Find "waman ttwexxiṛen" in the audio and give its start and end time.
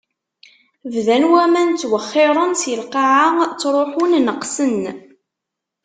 1.31-2.51